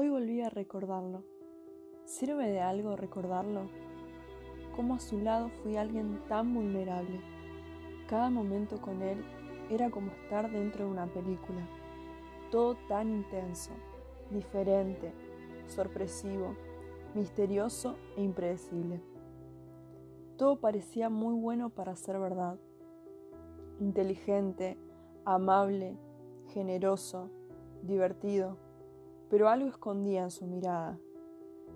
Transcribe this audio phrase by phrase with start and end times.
[0.00, 1.24] Hoy volví a recordarlo.
[2.04, 3.62] ¿Sirve de algo recordarlo?
[4.76, 7.20] Cómo a su lado fui alguien tan vulnerable.
[8.08, 9.24] Cada momento con él
[9.68, 11.66] era como estar dentro de una película.
[12.52, 13.72] Todo tan intenso,
[14.30, 15.12] diferente,
[15.66, 16.54] sorpresivo,
[17.16, 19.00] misterioso e impredecible.
[20.36, 22.56] Todo parecía muy bueno para ser verdad.
[23.80, 24.78] Inteligente,
[25.24, 25.98] amable,
[26.54, 27.30] generoso,
[27.82, 28.58] divertido,
[29.30, 30.98] pero algo escondía en su mirada.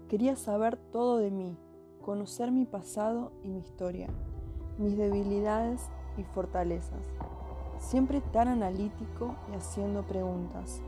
[0.08, 1.56] Quería saber todo de mí,
[2.02, 4.08] conocer mi pasado y mi historia,
[4.78, 7.02] mis debilidades y fortalezas.
[7.78, 10.80] Siempre tan analítico y haciendo preguntas.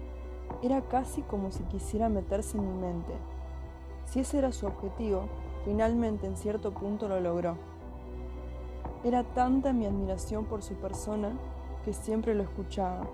[0.63, 3.15] Era casi como si quisiera meterse en mi mente.
[4.05, 5.29] Si ese era su objetivo,
[5.65, 7.57] finalmente en cierto punto lo logró.
[9.03, 11.33] Era tanta mi admiración por su persona
[11.85, 13.07] que siempre lo escuchaba,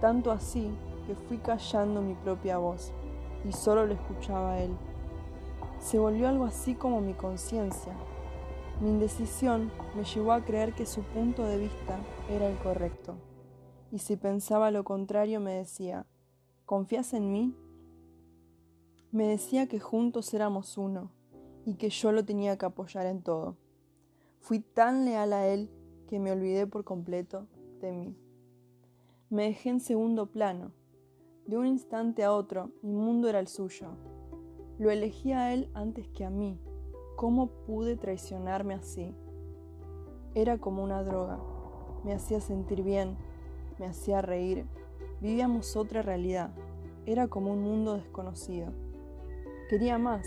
[0.00, 0.70] tanto así
[1.08, 2.92] que fui callando mi propia voz
[3.42, 4.76] y solo lo escuchaba a él.
[5.80, 7.94] Se volvió algo así como mi conciencia.
[8.82, 11.98] Mi indecisión me llevó a creer que su punto de vista
[12.30, 13.14] era el correcto.
[13.90, 16.04] Y si pensaba lo contrario me decía,
[16.66, 17.56] ¿confías en mí?
[19.10, 21.10] Me decía que juntos éramos uno
[21.64, 23.56] y que yo lo tenía que apoyar en todo.
[24.40, 25.70] Fui tan leal a él
[26.06, 27.46] que me olvidé por completo
[27.80, 28.14] de mí.
[29.30, 30.72] Me dejé en segundo plano.
[31.48, 33.86] De un instante a otro, mi mundo era el suyo.
[34.78, 36.60] Lo elegí a él antes que a mí.
[37.16, 39.14] ¿Cómo pude traicionarme así?
[40.34, 41.38] Era como una droga.
[42.04, 43.16] Me hacía sentir bien,
[43.78, 44.66] me hacía reír.
[45.22, 46.50] Vivíamos otra realidad.
[47.06, 48.66] Era como un mundo desconocido.
[49.70, 50.26] Quería más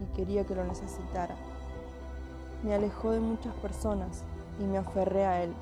[0.00, 1.36] y quería que lo necesitara.
[2.62, 4.24] Me alejó de muchas personas
[4.58, 5.52] y me aferré a él.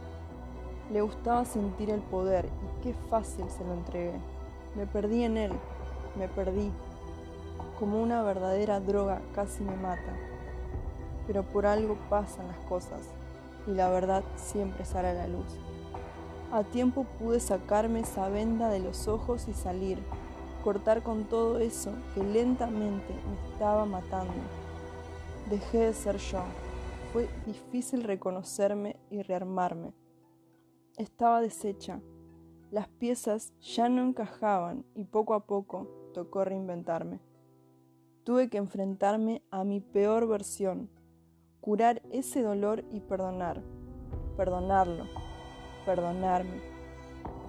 [0.93, 4.21] Le gustaba sentir el poder y qué fácil se lo entregué.
[4.75, 5.53] Me perdí en él,
[6.17, 6.71] me perdí.
[7.79, 10.17] Como una verdadera droga casi me mata.
[11.27, 13.01] Pero por algo pasan las cosas
[13.67, 15.47] y la verdad siempre sale a la luz.
[16.53, 19.99] A tiempo pude sacarme esa venda de los ojos y salir,
[20.63, 24.35] cortar con todo eso que lentamente me estaba matando.
[25.49, 26.43] Dejé de ser yo.
[27.13, 29.93] Fue difícil reconocerme y rearmarme.
[30.97, 32.01] Estaba deshecha.
[32.73, 37.21] Las piezas ya no encajaban y poco a poco tocó reinventarme.
[38.25, 40.89] Tuve que enfrentarme a mi peor versión,
[41.61, 43.63] curar ese dolor y perdonar,
[44.39, 45.05] perdonarlo,
[45.85, 46.63] perdonarme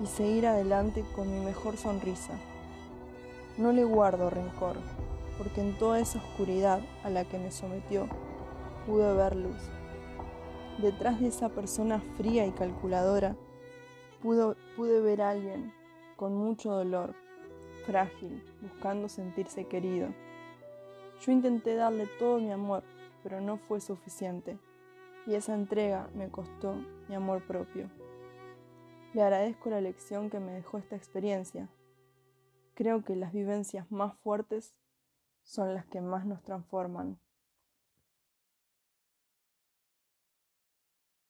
[0.01, 2.33] y seguir adelante con mi mejor sonrisa.
[3.57, 4.75] No le guardo rencor,
[5.38, 8.09] porque en toda esa oscuridad a la que me sometió
[8.85, 9.69] pude ver luz.
[10.81, 13.38] Detrás de esa persona fría y calculadora,
[14.23, 15.73] pude ver a alguien
[16.16, 17.13] con mucho dolor,
[17.85, 20.07] frágil, buscando sentirse querido.
[21.22, 22.83] Yo intenté darle todo mi amor,
[23.22, 24.57] pero no fue suficiente,
[25.28, 26.75] y esa entrega me costó
[27.07, 27.89] mi amor propio.
[29.13, 31.69] Le agradezco la lección que me dejó esta experiencia.
[32.73, 34.75] Creo que las vivencias más fuertes
[35.44, 37.19] son las que más nos transforman.